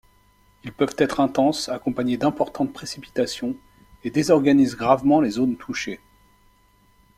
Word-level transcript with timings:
Ils 0.63 0.73
peuvent 0.73 0.95
être 0.97 1.19
intenses, 1.19 1.69
accompagnés 1.69 2.17
d'importantes 2.17 2.73
précipitations 2.73 3.55
et 4.03 4.09
désorganisent 4.09 4.73
gravement 4.75 5.21
les 5.21 5.29
zones 5.29 5.57
touchées. 5.57 5.99